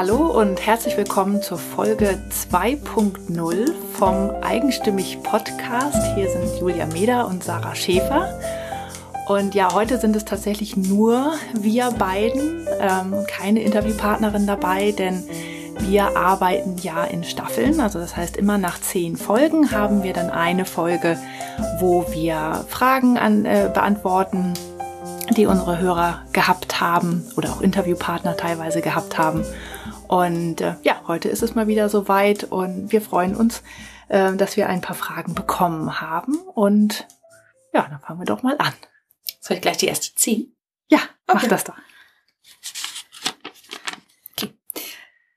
[0.00, 6.14] Hallo und herzlich willkommen zur Folge 2.0 vom Eigenstimmig Podcast.
[6.14, 8.40] Hier sind Julia Meder und Sarah Schäfer.
[9.28, 15.22] Und ja, heute sind es tatsächlich nur wir beiden, ähm, keine Interviewpartnerin dabei, denn
[15.80, 17.78] wir arbeiten ja in Staffeln.
[17.78, 21.18] Also das heißt, immer nach zehn Folgen haben wir dann eine Folge,
[21.78, 24.54] wo wir Fragen an, äh, beantworten,
[25.36, 29.44] die unsere Hörer gehabt haben oder auch Interviewpartner teilweise gehabt haben.
[30.10, 33.62] Und äh, ja, heute ist es mal wieder soweit und wir freuen uns,
[34.08, 36.36] äh, dass wir ein paar Fragen bekommen haben.
[36.36, 37.06] Und
[37.72, 38.72] ja, dann fangen wir doch mal an.
[39.38, 40.56] Soll ich gleich die erste ziehen?
[40.88, 41.46] Ja, mach okay.
[41.46, 41.76] das doch.
[44.32, 44.52] Okay.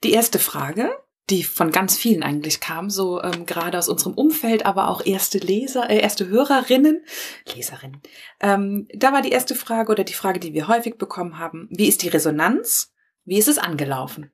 [0.04, 0.90] Die erste Frage,
[1.30, 5.38] die von ganz vielen eigentlich kam, so ähm, gerade aus unserem Umfeld, aber auch erste
[5.38, 7.06] Leser, äh, erste Hörerinnen,
[7.54, 8.02] Leserinnen.
[8.40, 11.88] Ähm, da war die erste Frage oder die Frage, die wir häufig bekommen haben: Wie
[11.88, 12.92] ist die Resonanz?
[13.24, 14.32] Wie ist es angelaufen?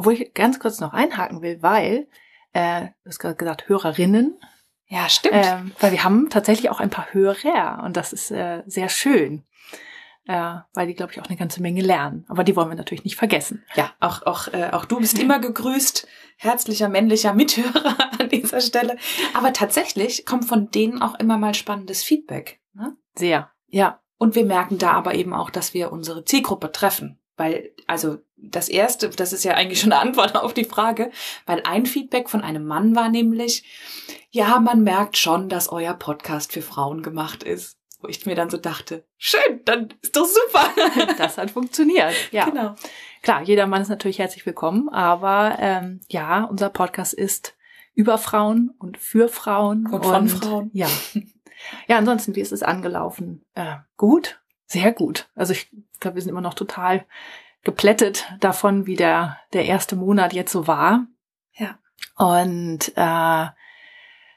[0.00, 2.08] Obwohl ich ganz kurz noch einhaken will, weil,
[2.54, 4.40] äh, du hast gerade gesagt, Hörerinnen.
[4.86, 5.34] Ja, stimmt.
[5.36, 9.44] Ähm, weil wir haben tatsächlich auch ein paar Hörer und das ist äh, sehr schön.
[10.26, 12.24] Äh, weil die, glaube ich, auch eine ganze Menge lernen.
[12.28, 13.62] Aber die wollen wir natürlich nicht vergessen.
[13.74, 16.08] Ja, auch, auch, äh, auch du bist immer gegrüßt.
[16.38, 18.96] Herzlicher männlicher Mithörer an dieser Stelle.
[19.34, 22.62] Aber tatsächlich kommt von denen auch immer mal spannendes Feedback.
[22.72, 22.96] Ne?
[23.16, 24.00] Sehr, ja.
[24.16, 27.18] Und wir merken da aber eben auch, dass wir unsere Zielgruppe treffen.
[27.36, 31.10] Weil, also das erste, das ist ja eigentlich schon eine Antwort auf die Frage,
[31.46, 33.64] weil ein Feedback von einem Mann war nämlich,
[34.30, 37.78] ja, man merkt schon, dass euer Podcast für Frauen gemacht ist.
[38.02, 40.70] Wo ich mir dann so dachte, schön, dann ist doch super.
[41.18, 42.14] Das hat funktioniert.
[42.30, 42.46] Ja.
[42.46, 42.74] Genau.
[43.22, 47.54] Klar, jeder Mann ist natürlich herzlich willkommen, aber ähm, ja, unser Podcast ist
[47.94, 49.86] über Frauen und für Frauen.
[49.86, 50.70] Und von und, Frauen.
[50.72, 50.88] Ja.
[51.86, 53.44] Ja, ansonsten, wie ist es angelaufen?
[53.54, 54.39] Äh, gut,
[54.70, 55.28] sehr gut.
[55.34, 55.68] Also ich
[55.98, 57.04] glaube, wir sind immer noch total
[57.64, 61.06] geplättet davon, wie der, der erste Monat jetzt so war.
[61.54, 61.78] Ja.
[62.16, 63.46] Und äh,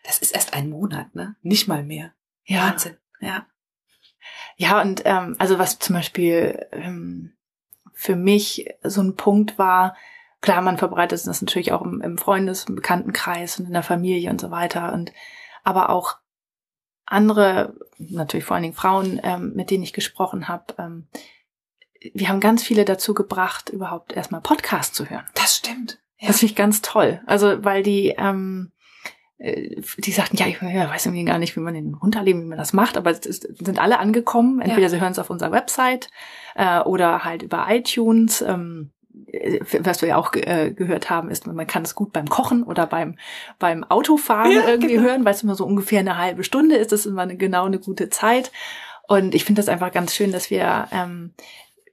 [0.04, 1.36] das ist erst ein Monat, ne?
[1.44, 2.14] Nicht mal mehr.
[2.46, 2.64] Ja.
[2.64, 2.98] Wahnsinn.
[3.22, 3.46] Ja.
[4.58, 7.34] Ja, und ähm, also was zum Beispiel ähm,
[7.94, 9.96] für mich so ein Punkt war,
[10.42, 14.32] klar, man verbreitet das natürlich auch im, im Freundes- und Bekanntenkreis und in der Familie
[14.32, 14.94] und so weiter.
[14.94, 15.14] Und
[15.64, 16.18] aber auch
[17.14, 21.08] andere, natürlich vor allen Dingen Frauen, ähm, mit denen ich gesprochen habe, ähm,
[22.14, 25.26] wir haben ganz viele dazu gebracht, überhaupt erstmal Podcast zu hören.
[25.36, 26.00] Das stimmt.
[26.20, 26.28] Ja.
[26.28, 27.22] Das finde ich ganz toll.
[27.26, 28.72] Also, weil die, ähm,
[29.38, 32.58] äh, die sagten, ja, ich weiß irgendwie gar nicht, wie man den runterleben, wie man
[32.58, 34.60] das macht, aber es sind alle angekommen.
[34.60, 34.90] Entweder ja.
[34.90, 36.10] sie hören es auf unserer Website
[36.56, 38.42] äh, oder halt über iTunes.
[38.42, 38.93] Ähm,
[39.80, 42.86] was wir ja auch äh, gehört haben, ist, man kann es gut beim Kochen oder
[42.86, 43.18] beim
[43.58, 45.10] beim Autofahren ja, irgendwie genau.
[45.10, 46.92] hören, weil es immer so ungefähr eine halbe Stunde ist.
[46.92, 48.52] Das ist immer eine, genau eine gute Zeit.
[49.08, 51.34] Und ich finde das einfach ganz schön, dass wir ähm,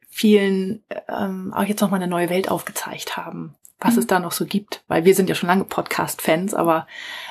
[0.09, 4.01] vielen ähm, auch jetzt noch mal eine neue Welt aufgezeigt haben, was mhm.
[4.01, 4.85] es da noch so gibt.
[4.87, 6.87] Weil wir sind ja schon lange Podcast-Fans, aber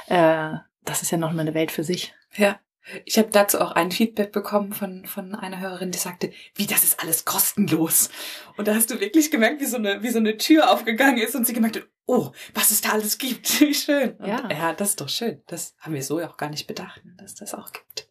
[0.07, 0.51] äh,
[0.85, 2.13] das ist ja noch mal eine Welt für sich.
[2.35, 2.57] Ja.
[3.05, 6.83] Ich habe dazu auch ein Feedback bekommen von, von einer Hörerin, die sagte, wie das
[6.83, 8.09] ist alles kostenlos.
[8.57, 11.35] Und da hast du wirklich gemerkt, wie so eine, wie so eine Tür aufgegangen ist
[11.35, 13.61] und sie gemerkt hat, oh, was es da alles gibt.
[13.61, 14.15] Wie schön.
[14.15, 14.49] Und ja.
[14.49, 15.43] ja, das ist doch schön.
[15.45, 18.09] Das haben wir so ja auch gar nicht bedacht, dass das auch gibt.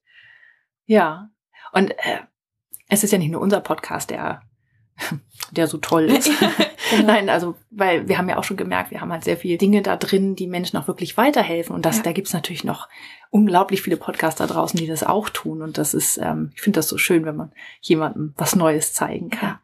[0.84, 1.30] Ja.
[1.72, 2.20] Und äh,
[2.88, 4.42] es ist ja nicht nur unser Podcast, der
[5.50, 6.30] der so toll ist.
[6.90, 7.06] genau.
[7.06, 9.82] Nein, also, weil wir haben ja auch schon gemerkt, wir haben halt sehr viele Dinge
[9.82, 11.74] da drin, die Menschen auch wirklich weiterhelfen.
[11.74, 12.02] Und das, ja.
[12.04, 12.88] da gibt's natürlich noch
[13.30, 15.62] unglaublich viele Podcaster draußen, die das auch tun.
[15.62, 19.30] Und das ist, ähm, ich finde das so schön, wenn man jemandem was Neues zeigen
[19.30, 19.48] kann.
[19.48, 19.60] Ja.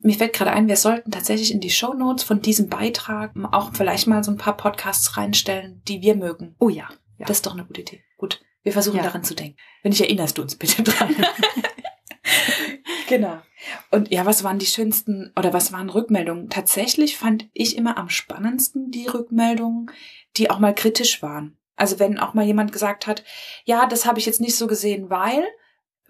[0.00, 3.70] Mir fällt gerade ein, wir sollten tatsächlich in die Show Notes von diesem Beitrag auch
[3.72, 6.54] vielleicht mal so ein paar Podcasts reinstellen, die wir mögen.
[6.58, 6.88] Oh ja.
[7.18, 7.26] ja.
[7.26, 8.02] Das ist doch eine gute Idee.
[8.16, 8.40] Gut.
[8.62, 9.56] Wir versuchen daran zu denken.
[9.82, 11.14] Wenn nicht, erinnerst du uns bitte dran.
[13.08, 13.38] genau.
[13.96, 16.50] Und ja, was waren die schönsten oder was waren Rückmeldungen?
[16.50, 19.90] Tatsächlich fand ich immer am spannendsten die Rückmeldungen,
[20.36, 21.56] die auch mal kritisch waren.
[21.76, 23.24] Also wenn auch mal jemand gesagt hat,
[23.64, 25.42] ja, das habe ich jetzt nicht so gesehen, weil,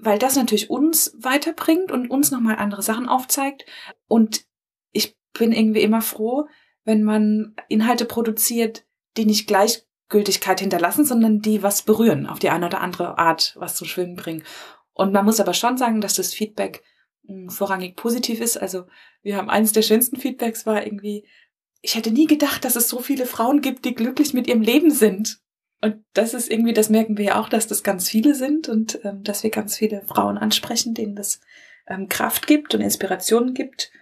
[0.00, 3.66] weil das natürlich uns weiterbringt und uns nochmal andere Sachen aufzeigt.
[4.08, 4.44] Und
[4.90, 6.48] ich bin irgendwie immer froh,
[6.82, 8.84] wenn man Inhalte produziert,
[9.16, 13.76] die nicht Gleichgültigkeit hinterlassen, sondern die was berühren, auf die eine oder andere Art was
[13.76, 14.42] zum Schwimmen bringen.
[14.92, 16.82] Und man muss aber schon sagen, dass das Feedback
[17.48, 18.56] vorrangig positiv ist.
[18.56, 18.84] Also
[19.22, 21.26] wir haben eines der schönsten Feedbacks war irgendwie,
[21.82, 24.90] ich hätte nie gedacht, dass es so viele Frauen gibt, die glücklich mit ihrem Leben
[24.90, 25.40] sind.
[25.82, 28.98] Und das ist irgendwie, das merken wir ja auch, dass das ganz viele sind und
[29.04, 31.40] ähm, dass wir ganz viele Frauen ansprechen, denen das
[31.86, 33.92] ähm, Kraft gibt und Inspirationen gibt.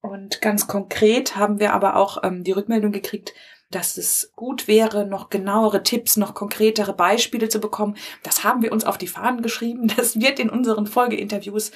[0.00, 3.34] Und ganz konkret haben wir aber auch ähm, die Rückmeldung gekriegt,
[3.70, 7.96] dass es gut wäre, noch genauere Tipps, noch konkretere Beispiele zu bekommen.
[8.22, 9.88] Das haben wir uns auf die Fahnen geschrieben.
[9.96, 11.72] Das wird in unseren Folgeinterviews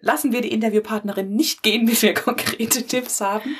[0.00, 3.56] lassen wir die Interviewpartnerin nicht gehen, bis wir konkrete Tipps haben.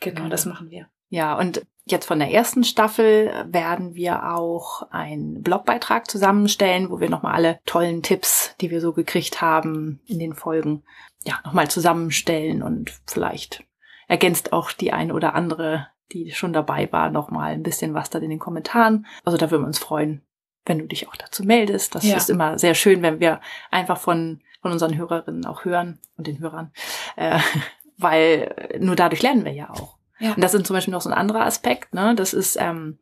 [0.00, 0.88] Genau, das machen wir.
[1.08, 7.08] Ja, und jetzt von der ersten Staffel werden wir auch einen Blogbeitrag zusammenstellen, wo wir
[7.08, 10.82] nochmal alle tollen Tipps, die wir so gekriegt haben in den Folgen,
[11.24, 13.64] ja, nochmal zusammenstellen und vielleicht
[14.08, 18.22] ergänzt auch die ein oder andere, die schon dabei war, nochmal ein bisschen was dann
[18.22, 19.06] in den Kommentaren.
[19.24, 20.22] Also da würden wir uns freuen,
[20.64, 21.94] wenn du dich auch dazu meldest.
[21.94, 22.16] Das ja.
[22.16, 23.40] ist immer sehr schön, wenn wir
[23.70, 26.72] einfach von, von unseren Hörerinnen auch hören und den Hörern,
[27.14, 27.38] äh,
[27.98, 29.96] weil nur dadurch lernen wir ja auch.
[30.18, 30.34] Ja.
[30.34, 31.94] Und das sind zum Beispiel noch so ein anderer Aspekt.
[31.94, 32.16] Ne?
[32.16, 32.98] Das ist, ähm,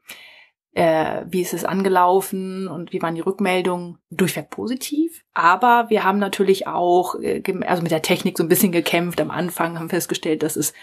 [0.72, 5.24] äh, wie ist es angelaufen und wie waren die Rückmeldungen durchweg positiv.
[5.32, 9.22] Aber wir haben natürlich auch, äh, also mit der Technik so ein bisschen gekämpft.
[9.22, 10.74] Am Anfang haben festgestellt, dass es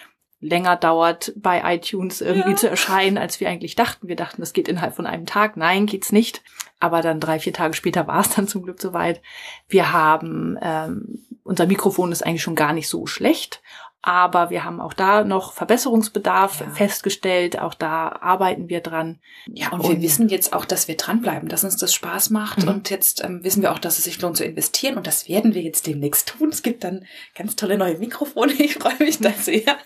[0.41, 2.55] länger dauert, bei iTunes irgendwie ja.
[2.55, 4.07] zu erscheinen, als wir eigentlich dachten.
[4.07, 5.55] Wir dachten, das geht innerhalb von einem Tag.
[5.55, 6.41] Nein, geht's nicht.
[6.79, 9.21] Aber dann drei, vier Tage später war es dann zum Glück soweit.
[9.69, 13.61] Wir haben, ähm, unser Mikrofon ist eigentlich schon gar nicht so schlecht.
[14.03, 16.69] Aber wir haben auch da noch Verbesserungsbedarf ja.
[16.71, 17.59] festgestellt.
[17.59, 19.19] Auch da arbeiten wir dran.
[19.47, 22.63] Ja, und, und, wir wissen jetzt auch, dass wir dranbleiben, dass uns das Spaß macht.
[22.63, 22.69] Mhm.
[22.69, 24.97] Und jetzt ähm, wissen wir auch, dass es sich lohnt zu investieren.
[24.97, 26.49] Und das werden wir jetzt demnächst tun.
[26.49, 27.05] Es gibt dann
[27.35, 28.53] ganz tolle neue Mikrofone.
[28.61, 29.77] Ich freue mich da sehr.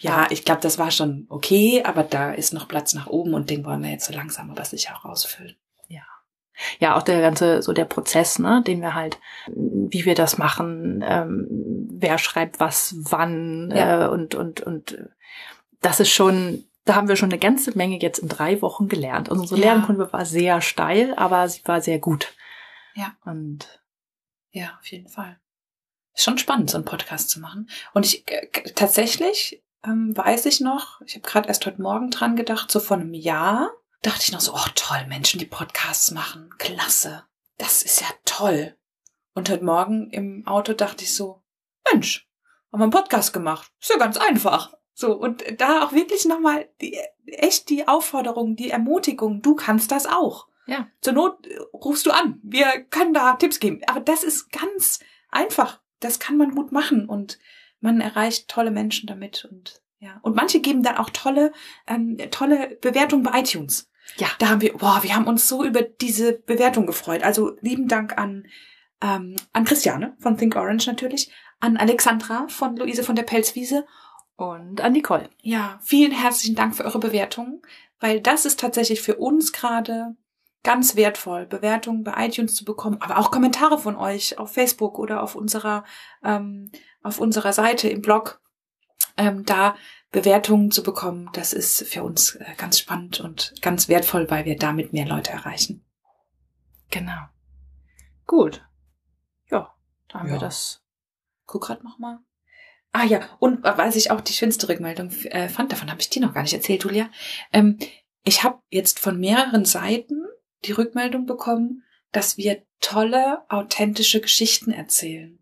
[0.00, 3.50] ja, ich glaube, das war schon okay, aber da ist noch Platz nach oben und
[3.50, 5.54] den wollen wir jetzt so langsam aber sicher auch ausfüllen
[6.78, 11.04] ja auch der ganze so der Prozess, ne, den wir halt, wie wir das machen,
[11.06, 11.46] ähm,
[11.90, 14.06] wer schreibt was wann ja.
[14.06, 14.98] äh, und und und
[15.82, 19.28] das ist schon, da haben wir schon eine ganze Menge jetzt in drei Wochen gelernt.
[19.28, 19.74] Also unsere ja.
[19.74, 22.32] Lernkurve war sehr steil, aber sie war sehr gut.
[22.94, 23.14] Ja.
[23.24, 23.82] Und
[24.50, 25.38] ja, auf jeden Fall.
[26.14, 27.68] Ist schon spannend, so einen Podcast zu machen.
[27.94, 32.36] Und ich äh, tatsächlich ähm, weiß ich noch, ich habe gerade erst heute Morgen dran
[32.36, 33.70] gedacht, so vor einem Jahr
[34.02, 37.24] dachte ich noch so, oh toll, Menschen, die Podcasts machen, klasse,
[37.58, 38.76] das ist ja toll.
[39.34, 41.42] Und heute Morgen im Auto dachte ich so,
[41.90, 42.28] Mensch,
[42.70, 44.74] haben wir einen Podcast gemacht, ist ja ganz einfach.
[44.94, 50.06] So, und da auch wirklich nochmal die, echt die Aufforderung, die Ermutigung, du kannst das
[50.06, 50.48] auch.
[50.66, 50.88] Ja.
[51.00, 52.38] Zur Not rufst du an.
[52.42, 53.80] Wir können da Tipps geben.
[53.86, 55.00] Aber das ist ganz
[55.30, 55.80] einfach.
[56.00, 57.38] Das kann man gut machen und
[57.80, 60.18] man erreicht tolle Menschen damit und ja.
[60.22, 61.52] Und manche geben dann auch tolle,
[61.86, 63.88] ähm, tolle Bewertungen bei iTunes.
[64.16, 64.28] Ja.
[64.38, 67.22] Da haben wir, boah, wir haben uns so über diese Bewertung gefreut.
[67.22, 68.46] Also lieben Dank an,
[69.00, 73.86] ähm, an Christiane von Think Orange natürlich, an Alexandra von Luise von der Pelzwiese
[74.36, 75.28] und an Nicole.
[75.40, 77.62] Ja, vielen herzlichen Dank für eure Bewertungen,
[78.00, 80.16] weil das ist tatsächlich für uns gerade
[80.64, 85.22] ganz wertvoll, Bewertungen bei iTunes zu bekommen, aber auch Kommentare von euch auf Facebook oder
[85.22, 85.84] auf unserer
[86.24, 86.70] ähm,
[87.02, 88.40] auf unserer Seite im Blog.
[89.16, 89.74] Ähm, da
[90.12, 94.56] Bewertungen zu bekommen, das ist für uns äh, ganz spannend und ganz wertvoll, weil wir
[94.56, 95.84] damit mehr Leute erreichen.
[96.90, 97.18] Genau.
[98.26, 98.62] Gut.
[99.50, 99.74] Ja,
[100.08, 100.34] da haben ja.
[100.34, 100.82] wir das.
[101.46, 102.20] Guck grad noch mal.
[102.92, 106.20] Ah ja, und was ich auch die schönste Rückmeldung äh, fand, davon habe ich dir
[106.20, 107.10] noch gar nicht erzählt, Julia.
[107.50, 107.78] Ähm,
[108.22, 110.26] ich habe jetzt von mehreren Seiten
[110.66, 115.38] die Rückmeldung bekommen, dass wir tolle, authentische Geschichten erzählen.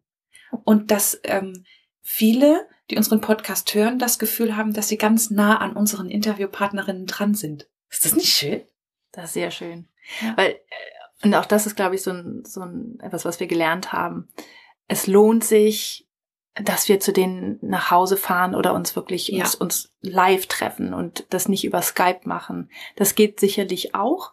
[0.65, 1.65] Und dass ähm,
[2.01, 7.07] viele die unseren Podcast hören, das Gefühl haben, dass sie ganz nah an unseren Interviewpartnerinnen
[7.07, 7.69] dran sind.
[7.91, 8.63] Ist das nicht schön?
[9.13, 9.89] Das ist sehr schön.
[10.21, 10.37] Ja.
[10.37, 13.47] Weil, äh, und auch das ist, glaube ich, so ein, so ein, etwas, was wir
[13.47, 14.29] gelernt haben.
[14.89, 16.09] Es lohnt sich,
[16.55, 19.45] dass wir zu denen nach Hause fahren oder uns wirklich ja.
[19.45, 22.71] uns, uns live treffen und das nicht über Skype machen.
[22.97, 24.33] Das geht sicherlich auch.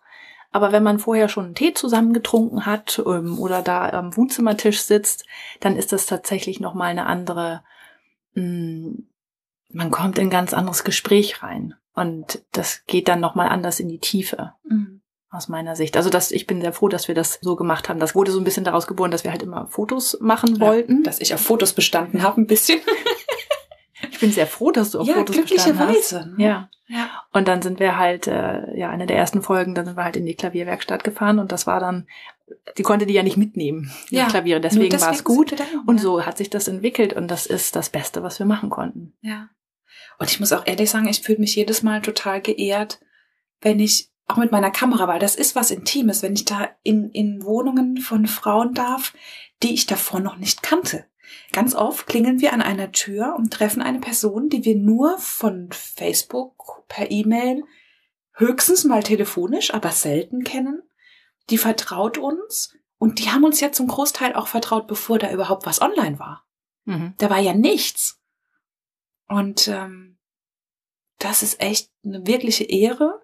[0.52, 4.82] Aber wenn man vorher schon einen Tee zusammen getrunken hat ähm, oder da am Wohnzimmertisch
[4.82, 5.26] sitzt,
[5.60, 7.64] dann ist das tatsächlich nochmal eine andere
[8.38, 11.76] man kommt in ein ganz anderes Gespräch rein.
[11.94, 14.54] Und das geht dann nochmal anders in die Tiefe.
[14.64, 15.02] Mhm.
[15.30, 15.98] Aus meiner Sicht.
[15.98, 18.00] Also das, ich bin sehr froh, dass wir das so gemacht haben.
[18.00, 21.04] Das wurde so ein bisschen daraus geboren, dass wir halt immer Fotos machen wollten.
[21.04, 22.80] dass ich auf Fotos bestanden habe, ein bisschen.
[24.18, 26.14] ich bin sehr froh, dass du auf ja, Fotos hast.
[26.14, 26.34] Ne?
[26.38, 26.70] Ja.
[26.88, 27.10] ja.
[27.32, 30.16] Und dann sind wir halt, äh, ja, eine der ersten Folgen, dann sind wir halt
[30.16, 32.08] in die Klavierwerkstatt gefahren und das war dann
[32.78, 34.62] die konnte die ja nicht mitnehmen, die ja, Klaviere.
[34.62, 35.54] Deswegen, deswegen war es gut.
[35.86, 39.14] und so hat sich das entwickelt und das ist das Beste, was wir machen konnten.
[39.22, 39.50] Ja.
[40.18, 43.00] Und ich muss auch ehrlich sagen, ich fühle mich jedes Mal total geehrt,
[43.62, 47.10] wenn ich auch mit meiner Kamera, weil das ist was Intimes, wenn ich da in,
[47.12, 49.14] in Wohnungen von Frauen darf,
[49.62, 51.06] die ich davor noch nicht kannte.
[51.52, 55.70] Ganz oft klingeln wir an einer Tür und treffen eine Person, die wir nur von
[55.72, 57.64] Facebook, per E-Mail,
[58.34, 60.84] höchstens mal telefonisch, aber selten kennen
[61.50, 65.66] die vertraut uns und die haben uns ja zum Großteil auch vertraut, bevor da überhaupt
[65.66, 66.46] was online war.
[66.86, 67.14] Mhm.
[67.18, 68.22] Da war ja nichts.
[69.28, 70.18] Und ähm,
[71.20, 73.22] das ist echt eine wirkliche Ehre.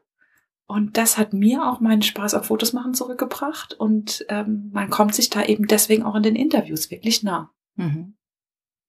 [0.66, 3.74] Und das hat mir auch meinen Spaß auf Fotos machen zurückgebracht.
[3.74, 7.52] Und ähm, man kommt sich da eben deswegen auch in den Interviews wirklich nah.
[7.75, 8.15] Mhm.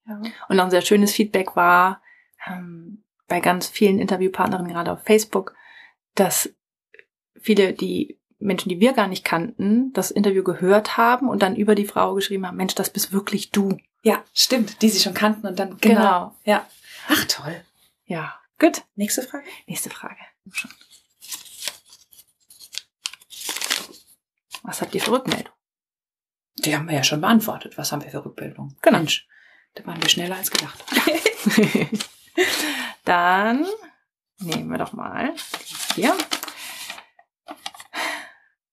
[0.06, 0.22] Ja.
[0.48, 2.02] Und auch ein sehr schönes Feedback war
[2.46, 5.54] ähm, bei ganz vielen Interviewpartnerinnen, gerade auf Facebook,
[6.14, 6.50] dass
[7.40, 11.74] viele, die Menschen, die wir gar nicht kannten, das Interview gehört haben und dann über
[11.74, 13.78] die Frau geschrieben haben, Mensch, das bist wirklich du.
[14.02, 16.34] Ja, stimmt, die sie schon kannten und dann Genau.
[16.44, 16.66] Ja.
[17.08, 17.60] Ach toll.
[18.04, 18.82] Ja, gut.
[18.96, 19.44] Nächste Frage.
[19.66, 20.16] Nächste Frage.
[24.62, 25.53] Was habt ihr für Rückmeldung?
[26.64, 27.76] Die haben wir ja schon beantwortet.
[27.76, 28.76] Was haben wir für Rückbildung?
[28.80, 28.98] Genau.
[28.98, 29.28] Mensch,
[29.74, 30.82] da waren wir schneller als gedacht.
[33.04, 33.66] Dann
[34.38, 35.34] nehmen wir doch mal
[35.96, 36.16] die hier.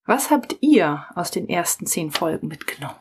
[0.05, 2.95] Was habt ihr aus den ersten zehn Folgen mitgenommen?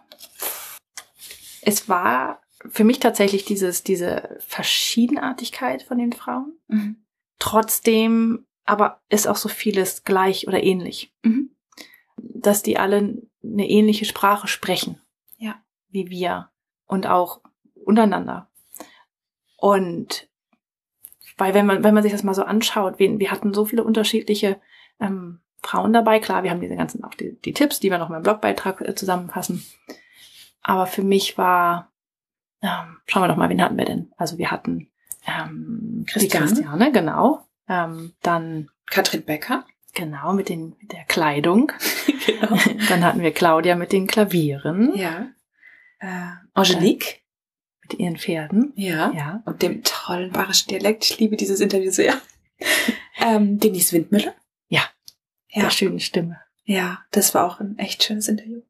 [1.63, 6.59] Es war für mich tatsächlich dieses, diese Verschiedenartigkeit von den Frauen.
[6.69, 7.05] Mhm.
[7.39, 11.15] Trotzdem aber ist auch so vieles gleich oder ähnlich.
[11.23, 11.51] Mhm.
[12.17, 15.01] Dass die alle eine ähnliche Sprache sprechen.
[15.39, 15.57] Ja.
[15.89, 16.51] Wie wir.
[16.87, 17.41] Und auch
[17.85, 18.49] untereinander.
[19.57, 20.29] Und
[21.37, 23.85] weil wenn man, wenn man sich das mal so anschaut, wir, wir hatten so viele
[23.85, 24.61] unterschiedliche
[25.01, 26.21] ähm, Frauen dabei.
[26.21, 28.95] Klar, wir haben diese ganzen auch die, die Tipps, die wir noch im Blogbeitrag äh,
[28.95, 29.65] zusammenfassen.
[30.63, 31.91] Aber für mich war,
[32.63, 34.13] ähm, schauen wir doch mal, wen hatten wir denn?
[34.17, 34.91] Also wir hatten
[35.27, 36.47] ähm, Christiane.
[36.47, 37.47] Christiane, genau.
[37.69, 39.65] Ähm, dann Katrin Becker.
[39.95, 41.73] genau mit den mit der Kleidung.
[42.27, 42.57] genau.
[42.89, 45.29] dann hatten wir Claudia mit den Klavieren, Ja.
[45.99, 47.21] Äh, Angelique.
[47.83, 48.73] mit ihren Pferden.
[48.77, 49.13] Ja.
[49.13, 51.05] Ja, Und dem tollen bayerischen Dialekt.
[51.05, 52.21] Ich liebe dieses Interview sehr.
[53.21, 54.35] ähm, Denise Windmüller.
[54.69, 54.83] Ja.
[55.51, 55.63] Ja.
[55.63, 56.41] der schönen Stimme.
[56.65, 58.63] Ja, das war auch ein echt schönes Interview.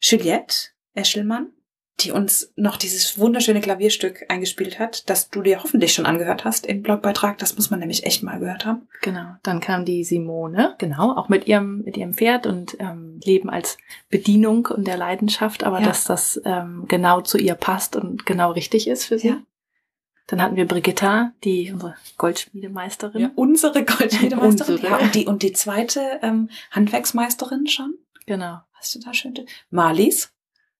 [0.00, 0.54] Juliette
[0.94, 1.52] Eschelmann,
[2.00, 6.66] die uns noch dieses wunderschöne Klavierstück eingespielt hat, das du dir hoffentlich schon angehört hast
[6.66, 7.38] im Blogbeitrag.
[7.38, 8.88] Das muss man nämlich echt mal gehört haben.
[9.00, 9.36] Genau.
[9.44, 13.78] Dann kam die Simone, genau, auch mit ihrem mit ihrem Pferd und ähm, Leben als
[14.10, 15.86] Bedienung und der Leidenschaft, aber Ja.
[15.86, 19.28] dass das ähm, genau zu ihr passt und genau richtig ist für sie.
[19.28, 19.42] Ja.
[20.26, 23.20] Dann hatten wir Brigitta, die unsere Goldschmiedemeisterin.
[23.20, 24.74] Ja, unsere Goldschmiedemeisterin.
[24.76, 24.90] Unsere.
[24.90, 27.94] ja, und die, und die zweite ähm, Handwerksmeisterin schon.
[28.26, 28.58] Genau.
[28.72, 29.34] Hast du da schön?
[29.70, 30.33] Marlies.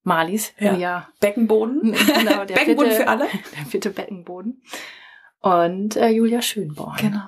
[0.05, 0.77] Marlies, Ja.
[0.77, 1.09] ja.
[1.21, 1.93] Beckenboden.
[2.19, 3.27] Genau, der Beckenboden vierte- für alle.
[3.57, 4.63] Der vierte Beckenboden.
[5.41, 6.97] Und äh, Julia Schönborn.
[6.99, 7.25] Genau.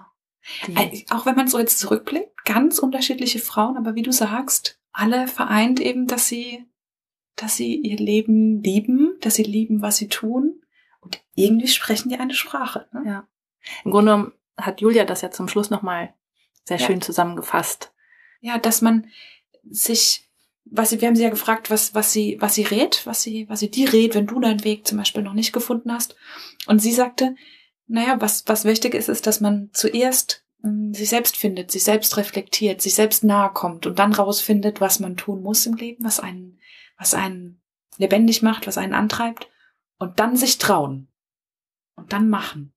[0.81, 5.27] Äh, Auch wenn man so jetzt zurückblickt, ganz unterschiedliche Frauen, aber wie du sagst, alle
[5.27, 6.65] vereint eben, dass sie,
[7.35, 10.63] dass sie ihr Leben lieben, dass sie lieben, was sie tun.
[11.01, 12.89] Und irgendwie sprechen die eine Sprache.
[12.93, 13.03] Ne?
[13.07, 13.29] Ja.
[13.85, 16.15] Im Grunde genommen hat Julia das ja zum Schluss nochmal
[16.65, 16.87] sehr Ja.
[16.87, 17.93] schön zusammengefasst.
[18.41, 19.09] Ja, dass man
[19.69, 20.26] sich,
[20.71, 23.49] was sie, wir haben sie ja gefragt, was, was sie, was sie rät, was sie,
[23.49, 26.17] was sie dir rät, wenn du deinen Weg zum Beispiel noch nicht gefunden hast.
[26.67, 27.37] Und sie sagte,
[27.87, 32.17] naja, was, was wichtig ist, ist, dass man zuerst mh, sich selbst findet, sich selbst
[32.17, 36.21] reflektiert, sich selbst nahe kommt und dann rausfindet, was man tun muss im Leben, was
[36.21, 36.59] einen,
[36.99, 37.63] was einen
[37.97, 39.49] lebendig macht, was einen antreibt
[39.99, 41.09] und dann sich trauen
[41.95, 42.73] und dann machen.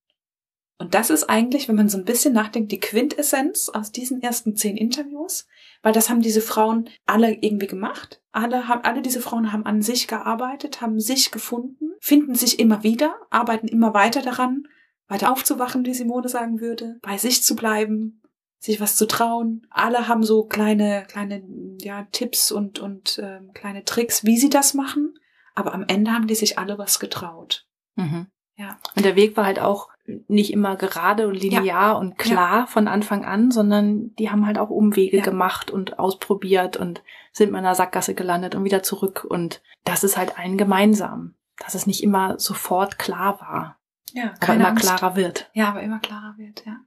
[0.80, 4.56] Und das ist eigentlich, wenn man so ein bisschen nachdenkt, die Quintessenz aus diesen ersten
[4.56, 5.46] zehn Interviews,
[5.82, 8.22] weil das haben diese Frauen alle irgendwie gemacht.
[8.32, 12.82] Alle haben, alle diese Frauen haben an sich gearbeitet, haben sich gefunden, finden sich immer
[12.82, 14.68] wieder, arbeiten immer weiter daran,
[15.10, 18.22] weiter aufzuwachen, wie Simone sagen würde, bei sich zu bleiben,
[18.60, 19.68] sich was zu trauen.
[19.70, 21.44] Alle haben so kleine, kleine,
[21.82, 25.20] ja, Tipps und, und ähm, kleine Tricks, wie sie das machen.
[25.56, 27.68] Aber am Ende haben die sich alle was getraut.
[27.96, 28.28] Mhm.
[28.56, 28.78] Ja.
[28.96, 29.90] Und der Weg war halt auch
[30.30, 34.70] nicht immer gerade und linear und klar von Anfang an, sondern die haben halt auch
[34.70, 35.24] Umwege Ja.
[35.24, 39.26] gemacht und ausprobiert und sind in einer Sackgasse gelandet und wieder zurück.
[39.28, 43.80] Und das ist halt allen gemeinsam, dass es nicht immer sofort klar war,
[44.14, 45.50] Ja, aber immer klarer wird.
[45.54, 46.78] Ja, aber immer klarer wird, ja.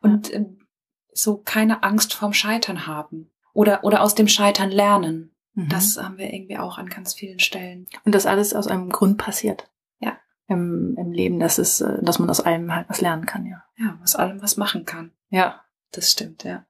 [0.00, 0.66] Und ähm,
[1.12, 3.30] so keine Angst vorm Scheitern haben.
[3.52, 5.34] Oder, oder aus dem Scheitern lernen.
[5.54, 5.68] Mhm.
[5.68, 7.86] Das haben wir irgendwie auch an ganz vielen Stellen.
[8.04, 9.68] und das alles aus einem Grund passiert.
[10.50, 13.62] Im, im Leben, dass es, äh, dass man aus allem halt was lernen kann, ja.
[13.76, 15.12] Ja, aus allem was machen kann.
[15.28, 15.62] Ja.
[15.92, 16.66] Das stimmt, ja.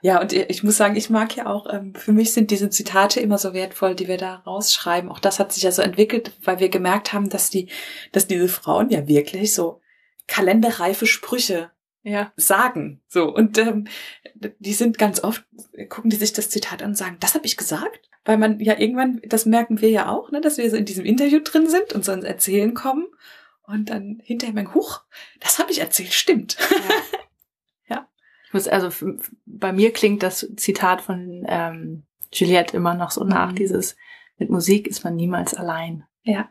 [0.00, 3.20] Ja, und ich muss sagen, ich mag ja auch, ähm, für mich sind diese Zitate
[3.20, 5.10] immer so wertvoll, die wir da rausschreiben.
[5.10, 7.68] Auch das hat sich ja so entwickelt, weil wir gemerkt haben, dass die,
[8.12, 9.80] dass diese Frauen ja wirklich so
[10.26, 11.70] kalenderreife Sprüche
[12.08, 12.32] Ja.
[12.36, 13.00] sagen.
[13.08, 13.34] So.
[13.34, 13.88] Und ähm,
[14.60, 15.44] die sind ganz oft,
[15.88, 18.08] gucken die sich das Zitat an und sagen, das habe ich gesagt?
[18.24, 21.04] Weil man ja irgendwann, das merken wir ja auch, ne, dass wir so in diesem
[21.04, 23.06] Interview drin sind und so ins Erzählen kommen.
[23.62, 25.00] Und dann hinterher merken, huch,
[25.40, 26.56] das habe ich erzählt, stimmt.
[26.60, 26.76] Ja.
[28.48, 29.10] Ich muss, also
[29.44, 33.56] bei mir klingt das Zitat von ähm, Juliette immer noch so nach, Mhm.
[33.56, 33.96] dieses
[34.38, 36.04] mit Musik ist man niemals allein.
[36.22, 36.48] Ja.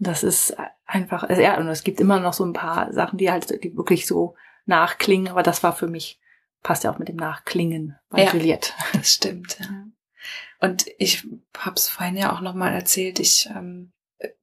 [0.00, 3.30] Das ist einfach, also ja, und es gibt immer noch so ein paar Sachen, die
[3.30, 4.34] halt, die wirklich so
[4.66, 6.18] nachklingen, aber das war für mich,
[6.62, 8.32] passt ja auch mit dem Nachklingen bei Ja.
[8.32, 8.72] Juliette.
[8.92, 9.66] Das stimmt, ja.
[10.60, 11.26] Und ich
[11.56, 13.92] habe es vorhin ja auch nochmal erzählt, ich ähm,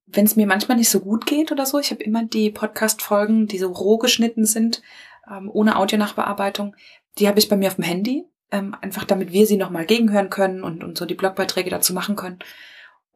[0.07, 3.47] wenn es mir manchmal nicht so gut geht oder so, ich habe immer die Podcast-Folgen,
[3.47, 4.81] die so roh geschnitten sind,
[5.29, 6.75] ähm, ohne Audionachbearbeitung,
[7.19, 10.29] die habe ich bei mir auf dem Handy, ähm, einfach damit wir sie nochmal gegenhören
[10.29, 12.39] können und, und so die Blogbeiträge dazu machen können.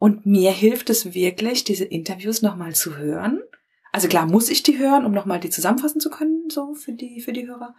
[0.02, 3.40] Und mir hilft es wirklich, diese Interviews nochmal zu hören.
[3.92, 7.20] Also klar muss ich die hören, um nochmal die zusammenfassen zu können, so für die,
[7.20, 7.76] für die Hörer.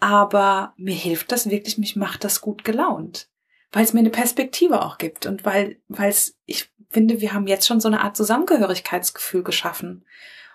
[0.00, 3.28] Aber mir hilft das wirklich, mich macht das gut gelaunt.
[3.72, 7.46] Weil es mir eine Perspektive auch gibt und weil, weil es, ich finde, wir haben
[7.46, 10.06] jetzt schon so eine Art Zusammengehörigkeitsgefühl geschaffen.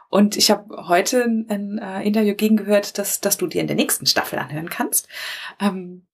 [0.10, 4.08] Und ich habe heute ein äh, Interview gegengehört, dass, dass du dir in der nächsten
[4.08, 5.08] Staffel anhören kannst.
[5.60, 6.08] Ähm,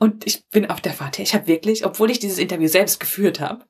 [0.00, 1.22] und ich bin auf der Fahrt her.
[1.22, 3.64] Ich habe wirklich, obwohl ich dieses Interview selbst geführt habe,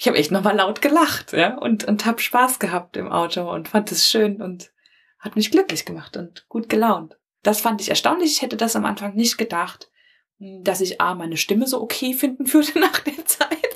[0.00, 3.68] ich habe echt nochmal laut gelacht, ja, und, und habe Spaß gehabt im Auto und
[3.68, 4.72] fand es schön und
[5.18, 7.18] hat mich glücklich gemacht und gut gelaunt.
[7.42, 8.32] Das fand ich erstaunlich.
[8.32, 9.90] Ich hätte das am Anfang nicht gedacht,
[10.38, 13.69] dass ich A, meine Stimme so okay finden würde nach der Zeit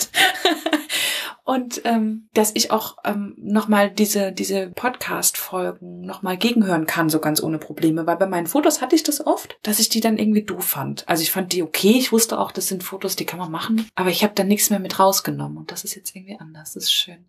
[1.44, 7.42] und ähm, dass ich auch ähm, nochmal diese, diese Podcast-Folgen nochmal gegenhören kann, so ganz
[7.42, 8.06] ohne Probleme.
[8.06, 11.06] Weil bei meinen Fotos hatte ich das oft, dass ich die dann irgendwie doof fand.
[11.06, 13.86] Also ich fand die okay, ich wusste auch, das sind Fotos, die kann man machen,
[13.94, 16.72] aber ich habe dann nichts mehr mit rausgenommen und das ist jetzt irgendwie anders.
[16.72, 17.26] Das ist schön.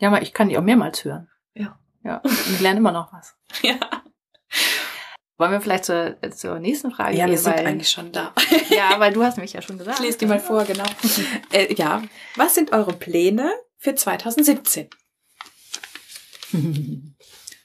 [0.00, 1.28] Ja, aber ich kann die auch mehrmals hören.
[1.54, 1.78] Ja.
[2.02, 2.18] Ja.
[2.18, 3.36] Und ich lerne immer noch was.
[3.62, 3.78] Ja.
[5.38, 7.32] Wollen wir vielleicht zur, zur nächsten Frage Ja, gehen?
[7.32, 8.32] wir sind weil, eigentlich schon da.
[8.70, 9.98] ja, weil du hast mich ja schon gesagt.
[10.00, 10.84] Ich lese die mal vor, genau.
[11.52, 12.02] äh, ja.
[12.36, 14.88] Was sind eure Pläne für 2017?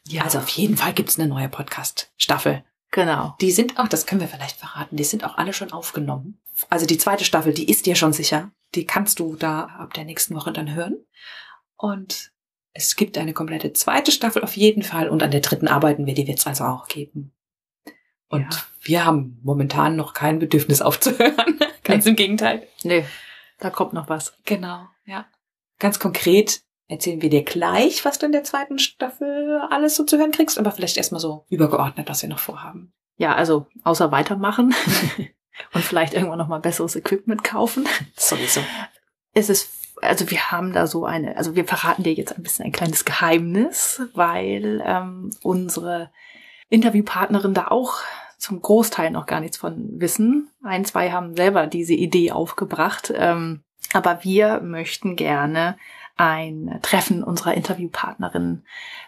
[0.08, 2.63] ja, Also auf jeden Fall gibt's eine neue Podcast-Staffel.
[2.92, 3.36] genau.
[3.42, 6.42] Die sind auch, das können wir vielleicht verraten, die sind auch alle schon aufgenommen.
[6.70, 8.51] Also die zweite Staffel, die ist dir schon sicher.
[8.75, 10.98] Die kannst du da ab der nächsten Woche dann hören.
[11.78, 12.32] Und
[12.74, 15.10] es gibt eine komplette zweite Staffel auf jeden Fall.
[15.10, 17.34] Und an der dritten arbeiten wir, die wird's also auch geben.
[18.32, 18.60] Und Ja.
[18.82, 21.60] wir haben momentan noch kein Bedürfnis aufzuhören.
[21.84, 22.68] Ganz im Gegenteil.
[22.84, 23.06] Nee,
[23.60, 24.34] da kommt noch was.
[24.46, 25.26] Genau, ja.
[25.80, 30.18] Ganz konkret erzählen wir dir gleich, was du in der zweiten Staffel alles so zu
[30.18, 32.94] hören kriegst, aber vielleicht erstmal so übergeordnet, was wir noch vorhaben.
[33.18, 34.74] Ja, also außer weitermachen
[35.74, 37.88] und vielleicht irgendwann noch mal besseres Equipment kaufen.
[38.18, 38.62] Sowieso.
[39.34, 39.70] Es ist,
[40.01, 43.05] also wir haben da so eine, also wir verraten dir jetzt ein bisschen ein kleines
[43.05, 46.12] Geheimnis, weil ähm, unsere
[46.70, 48.00] Interviewpartnerin da auch
[48.42, 50.50] zum Großteil noch gar nichts von wissen.
[50.64, 53.14] Ein, zwei haben selber diese Idee aufgebracht.
[53.16, 53.62] Ähm,
[53.94, 55.77] aber wir möchten gerne
[56.18, 58.64] ein Treffen unserer Interviewpartnerin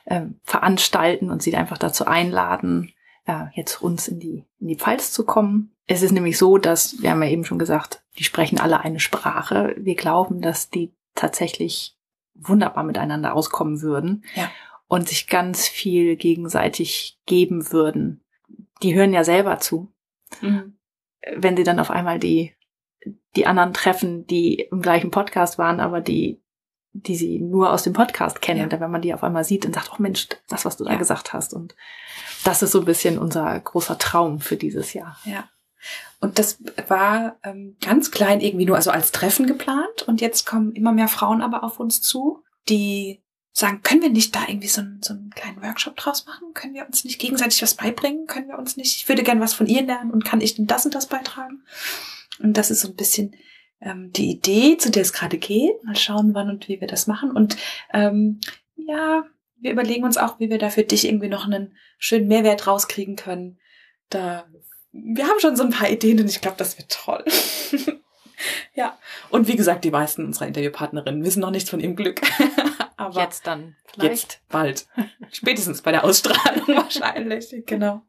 [0.05, 2.93] ähm, veranstalten und sie einfach dazu einladen,
[3.25, 5.71] ja, jetzt uns in die, in die Pfalz zu kommen.
[5.87, 8.99] Es ist nämlich so, dass, wir haben ja eben schon gesagt, die sprechen alle eine
[8.99, 9.73] Sprache.
[9.77, 11.95] Wir glauben, dass die tatsächlich
[12.35, 14.51] wunderbar miteinander auskommen würden Ja.
[14.87, 18.22] und sich ganz viel gegenseitig geben würden.
[18.83, 19.91] Die hören ja selber zu.
[20.41, 20.77] Mhm.
[21.35, 22.53] Wenn sie dann auf einmal die,
[23.35, 26.41] die anderen treffen, die im gleichen Podcast waren, aber die,
[26.91, 28.59] die sie nur aus dem Podcast kennen.
[28.59, 28.63] Ja.
[28.65, 30.83] Und dann, wenn man die auf einmal sieht und sagt, oh Mensch, das, was du
[30.83, 30.97] da Ja.
[30.97, 31.53] gesagt hast.
[31.53, 31.75] Und
[32.43, 35.17] das ist so ein bisschen unser großer Traum für dieses Jahr.
[35.25, 35.49] Ja.
[36.19, 40.03] Und das war ähm, ganz klein irgendwie nur also als Treffen geplant.
[40.07, 43.21] Und jetzt kommen immer mehr Frauen aber auf uns zu, die
[43.53, 46.53] sagen, können wir nicht da irgendwie so einen, so einen kleinen Workshop draus machen?
[46.53, 48.25] Können wir uns nicht gegenseitig was beibringen?
[48.25, 50.67] Können wir uns nicht, ich würde gern was von ihr lernen und kann ich denn
[50.67, 51.63] das und das beitragen?
[52.39, 53.35] Und das ist so ein bisschen
[53.79, 55.83] ähm, die Idee, zu der es gerade geht.
[55.83, 57.31] Mal schauen, wann und wie wir das machen.
[57.31, 57.55] Und
[57.93, 58.41] ähm,
[58.75, 59.23] ja,
[59.57, 63.15] wir überlegen uns auch, wie wir da für dich irgendwie noch einen schönen Mehrwert rauskriegen
[63.15, 63.59] können.
[64.09, 64.45] Da,
[64.91, 67.23] wir haben schon so ein paar Ideen und ich glaube, das wird toll.
[68.73, 68.97] ja.
[69.29, 72.19] Und wie gesagt, die meisten unserer Interviewpartnerinnen wissen noch nichts von ihrem Glück.
[72.97, 74.11] Aber jetzt dann vielleicht.
[74.11, 74.87] jetzt bald.
[75.31, 77.53] Spätestens bei der Ausstrahlung wahrscheinlich.
[77.65, 78.01] Genau.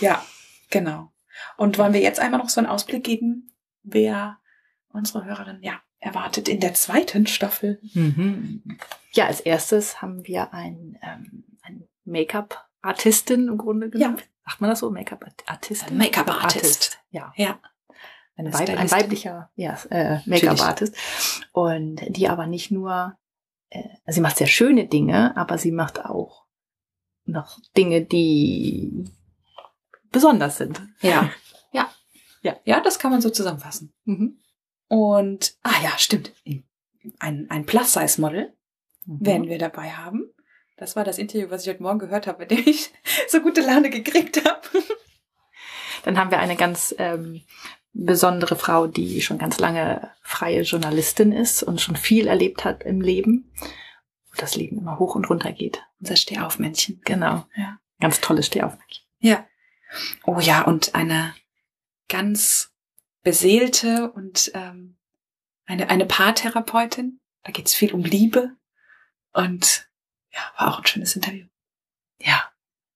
[0.00, 0.24] Ja,
[0.70, 1.12] genau.
[1.56, 4.38] Und wollen wir jetzt einmal noch so einen Ausblick geben, wer
[4.88, 7.80] unsere Hörerin ja erwartet in der zweiten Staffel?
[7.94, 8.78] Mhm.
[9.12, 14.18] Ja, als erstes haben wir ein, ähm, ein Make-up-Artistin im Grunde genommen.
[14.46, 14.90] Sagt man das so?
[14.90, 15.96] Make-up-Artistin?
[15.96, 16.98] Make-up-Artist.
[17.10, 17.32] Ja.
[17.36, 17.58] Ja.
[18.36, 20.96] Weib, ein weiblicher ja, äh, Make-up-Artist.
[21.52, 23.18] Und die aber nicht nur,
[23.70, 26.46] äh, sie macht sehr schöne Dinge, aber sie macht auch
[27.24, 29.04] noch Dinge, die
[30.10, 30.80] besonders sind.
[31.00, 31.30] Ja.
[31.72, 31.88] Ja.
[32.42, 32.56] Ja.
[32.64, 33.92] Ja, das kann man so zusammenfassen.
[34.04, 34.40] Mhm.
[34.88, 36.32] Und, ah ja, stimmt.
[37.20, 38.52] Ein, ein Plus-Size-Model
[39.06, 39.26] Mhm.
[39.26, 40.32] werden wir dabei haben.
[40.76, 42.90] Das war das Interview, was ich heute Morgen gehört habe, bei dem ich
[43.28, 44.60] so gute Laune gekriegt habe.
[46.04, 47.42] Dann haben wir eine ganz ähm,
[47.92, 53.00] besondere Frau, die schon ganz lange freie Journalistin ist und schon viel erlebt hat im
[53.00, 53.52] Leben.
[54.30, 55.82] Wo das Leben immer hoch und runter geht.
[56.00, 57.00] Unser Stehaufmännchen.
[57.04, 57.46] Genau.
[57.56, 57.78] Ja.
[58.00, 59.04] Ganz tolles Stehaufmännchen.
[59.18, 59.46] Ja.
[60.24, 61.34] Oh ja, und eine
[62.08, 62.72] ganz
[63.22, 64.96] beseelte und ähm,
[65.66, 67.20] eine, eine Paartherapeutin.
[67.42, 68.56] Da geht's viel um Liebe.
[69.32, 69.88] Und
[70.32, 71.46] ja, war auch ein schönes Interview.
[72.18, 72.50] Ja,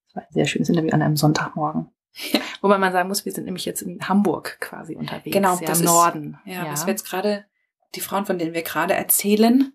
[0.07, 1.94] das war ein sehr schönes Interview an einem Sonntagmorgen.
[2.15, 2.41] Ja.
[2.61, 5.35] Wobei man sagen muss, wir sind nämlich jetzt in Hamburg quasi unterwegs.
[5.35, 6.39] Genau, ja, das im ist, Norden.
[6.45, 6.73] Ja, ja.
[6.73, 7.45] was wir jetzt gerade,
[7.95, 9.73] die Frauen, von denen wir gerade erzählen,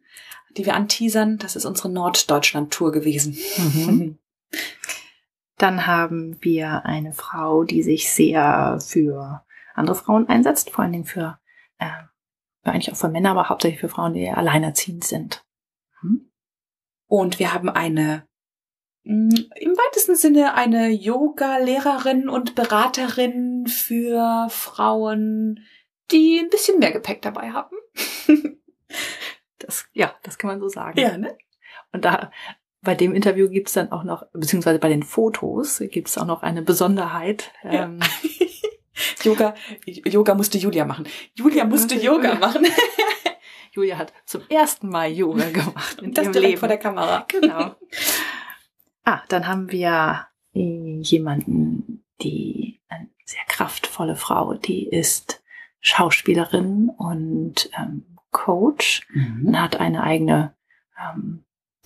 [0.58, 3.38] die wir anteasern, das ist unsere Norddeutschland-Tour gewesen.
[3.58, 4.18] Mhm.
[5.58, 9.44] Dann haben wir eine Frau, die sich sehr für
[9.76, 11.38] andere Frauen einsetzt, vor allen Dingen für,
[11.80, 11.90] äh,
[12.64, 15.46] eigentlich auch für Männer, aber hauptsächlich für Frauen, die alleinerziehend sind.
[16.02, 16.32] Mhm.
[17.08, 18.29] Und wir haben eine
[19.04, 25.66] im weitesten Sinne eine Yoga-Lehrerin und Beraterin für Frauen,
[26.12, 27.76] die ein bisschen mehr Gepäck dabei haben.
[29.60, 31.00] das, ja, das kann man so sagen.
[31.00, 31.38] Ja, ne?
[31.92, 32.32] Und da
[32.82, 36.62] bei dem Interview gibt's dann auch noch, beziehungsweise bei den Fotos gibt's auch noch eine
[36.62, 37.52] Besonderheit.
[37.64, 37.86] Ja.
[37.86, 38.00] Ähm,
[39.24, 39.54] Yoga,
[39.86, 41.08] Yoga musste Julia machen.
[41.34, 42.66] Julia musste Yoga machen.
[43.72, 46.60] Julia hat zum ersten Mal Yoga gemacht in das ihrem direkt Leben.
[46.60, 47.26] vor der Kamera.
[47.28, 47.76] Genau.
[49.10, 55.44] Ah, dann haben wir jemanden, die eine sehr kraftvolle Frau, die ist
[55.80, 59.48] Schauspielerin und ähm, Coach mhm.
[59.48, 60.56] und hat eine eigene
[61.00, 61.46] ähm,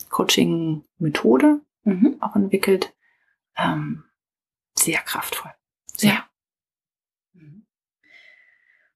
[0.09, 2.17] Coaching-Methode mhm.
[2.19, 2.93] auch entwickelt.
[3.55, 4.03] Ähm,
[4.75, 5.51] sehr kraftvoll.
[5.85, 6.13] Sehr.
[6.13, 6.29] Ja.
[7.33, 7.65] Mhm.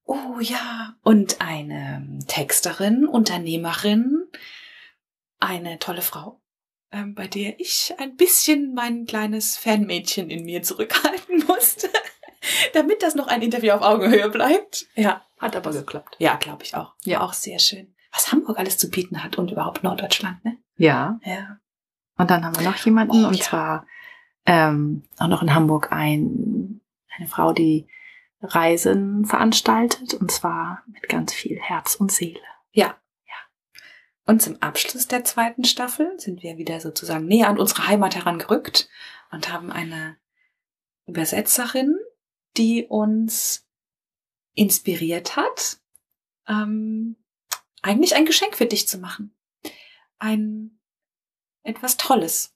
[0.04, 4.26] Oh ja, und eine Texterin, Unternehmerin,
[5.38, 6.40] eine tolle Frau,
[6.92, 11.88] ähm, bei der ich ein bisschen mein kleines Fanmädchen in mir zurückhalten musste,
[12.72, 14.86] damit das noch ein Interview auf Augenhöhe bleibt.
[14.94, 16.16] Ja, hat aber geklappt.
[16.18, 16.94] Ja, glaube ich auch.
[17.04, 17.94] Ja, auch sehr schön.
[18.12, 20.56] Was Hamburg alles zu bieten hat und überhaupt Norddeutschland, ne?
[20.76, 21.20] Ja.
[21.24, 21.58] Ja.
[22.16, 23.44] Und dann haben wir noch jemanden, oh, und ja.
[23.44, 23.86] zwar
[24.46, 26.80] ähm, auch noch in Hamburg ein,
[27.16, 27.86] eine Frau, die
[28.40, 32.40] Reisen veranstaltet, und zwar mit ganz viel Herz und Seele.
[32.72, 32.96] Ja.
[34.28, 38.88] Und zum Abschluss der zweiten Staffel sind wir wieder sozusagen näher an unsere Heimat herangerückt
[39.32, 40.16] und haben eine
[41.06, 41.98] Übersetzerin,
[42.56, 43.66] die uns
[44.54, 45.78] inspiriert hat,
[46.46, 47.16] ähm,
[47.82, 49.34] eigentlich ein Geschenk für dich zu machen
[50.18, 50.78] ein
[51.62, 52.54] etwas Tolles.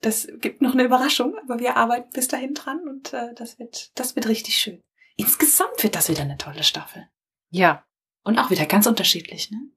[0.00, 3.98] Das gibt noch eine Überraschung, aber wir arbeiten bis dahin dran und äh, das wird,
[3.98, 4.80] das wird richtig schön.
[5.16, 7.08] Insgesamt wird das wieder eine tolle Staffel.
[7.50, 7.86] Ja.
[8.22, 9.70] Und auch wieder ganz unterschiedlich, ne?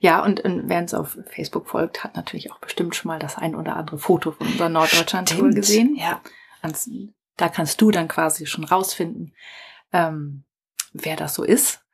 [0.00, 3.36] Ja, und, und wer uns auf Facebook folgt, hat natürlich auch bestimmt schon mal das
[3.36, 5.96] ein oder andere Foto von unserer Norddeutschland-Tour gesehen.
[5.96, 6.20] Ja.
[7.36, 9.34] Da kannst du dann quasi schon rausfinden,
[9.92, 10.44] ähm,
[10.92, 11.84] wer das so ist.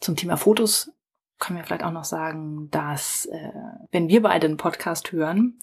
[0.00, 0.92] Zum Thema Fotos
[1.38, 3.52] können wir vielleicht auch noch sagen, dass äh,
[3.90, 5.58] wenn wir beide einen Podcast hören,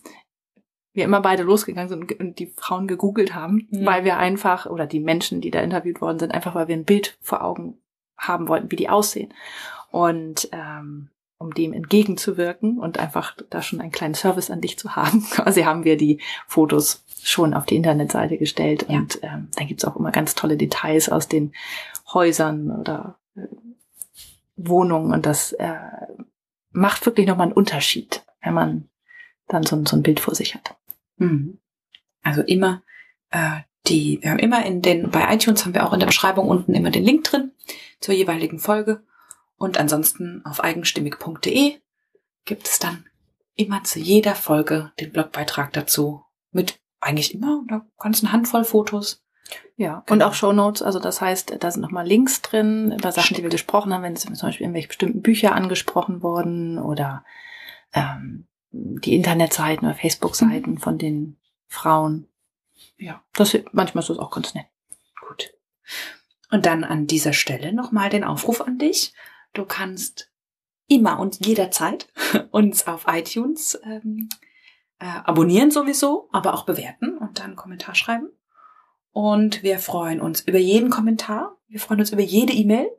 [0.94, 3.86] wir immer beide losgegangen sind und die Frauen gegoogelt haben, mhm.
[3.86, 6.86] weil wir einfach, oder die Menschen, die da interviewt worden sind, einfach weil wir ein
[6.86, 7.82] Bild vor Augen
[8.18, 9.34] haben wollten, wie die aussehen.
[9.92, 14.96] Und ähm, um dem entgegenzuwirken und einfach da schon einen kleinen Service an dich zu
[14.96, 18.86] haben, quasi haben wir die Fotos schon auf die Internetseite gestellt.
[18.88, 18.98] Ja.
[18.98, 21.54] Und ähm, dann gibt's auch immer ganz tolle Details aus den
[22.14, 23.48] Häusern oder äh,
[24.58, 25.78] Wohnung und das äh,
[26.72, 28.90] macht wirklich nochmal einen Unterschied, wenn man
[29.48, 30.76] dann so, so ein Bild vor sich hat.
[31.18, 31.60] Mhm.
[32.22, 32.84] Also immer
[33.32, 36.50] äh, die, wir haben immer in den, bei iTunes haben wir auch in der Beschreibung
[36.50, 37.52] unten immer den Link drin
[38.02, 39.02] zur jeweiligen Folge.
[39.60, 41.80] Und ansonsten auf eigenstimmig.de
[42.46, 43.06] gibt es dann
[43.56, 49.22] immer zu jeder Folge den Blogbeitrag dazu mit eigentlich immer einer ganzen Handvoll Fotos
[49.76, 50.14] ja, genau.
[50.14, 53.44] und auch Show Notes, also das heißt, da sind nochmal Links drin über Sachen, die
[53.44, 57.24] wir gesprochen haben, wenn es zum Beispiel irgendwelche bestimmten Bücher angesprochen worden oder
[57.94, 60.78] ähm, die Internetseiten oder Facebook-Seiten mhm.
[60.78, 62.28] von den Frauen.
[62.98, 64.66] Ja, das manchmal ist das auch ganz nett.
[65.28, 65.54] Gut.
[66.52, 69.14] Und dann an dieser Stelle nochmal den Aufruf an dich.
[69.60, 70.32] Du kannst
[70.88, 72.08] immer und jederzeit
[72.52, 74.30] uns auf iTunes ähm,
[75.00, 78.30] äh, abonnieren sowieso, aber auch bewerten und dann einen Kommentar schreiben.
[79.12, 81.58] Und wir freuen uns über jeden Kommentar.
[81.68, 82.90] Wir freuen uns über jede E-Mail.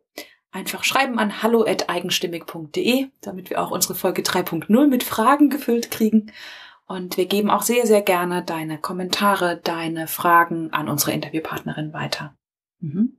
[0.50, 6.30] Einfach schreiben an hallo@eigenstimmig.de, damit wir auch unsere Folge 3.0 mit Fragen gefüllt kriegen.
[6.86, 12.36] Und wir geben auch sehr, sehr gerne deine Kommentare, deine Fragen an unsere Interviewpartnerin weiter.
[12.80, 13.16] Mhm.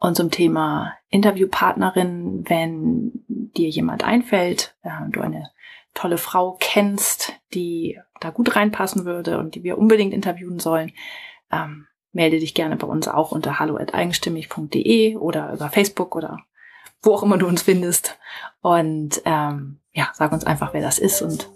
[0.00, 5.50] Und zum Thema Interviewpartnerin, wenn dir jemand einfällt, äh, du eine
[5.94, 10.92] tolle Frau kennst, die da gut reinpassen würde und die wir unbedingt interviewen sollen,
[11.50, 16.38] ähm, melde dich gerne bei uns auch unter hallo@eigenstimmig.de oder über Facebook oder
[17.02, 18.18] wo auch immer du uns findest.
[18.60, 21.50] Und ähm, ja, sag uns einfach, wer das ist und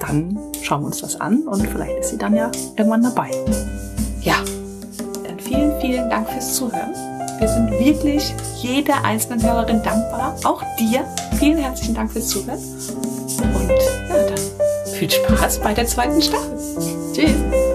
[0.00, 3.30] dann schauen wir uns das an und vielleicht ist sie dann ja irgendwann dabei.
[4.20, 4.36] Ja,
[5.24, 7.17] dann vielen, vielen Dank fürs Zuhören.
[7.38, 11.04] Wir sind wirklich jeder einzelnen Hörerin dankbar, auch dir.
[11.38, 12.58] Vielen herzlichen Dank fürs Zuhören.
[12.58, 14.34] Und ja,
[14.92, 16.58] viel Spaß bei der zweiten Staffel.
[17.12, 17.67] Tschüss.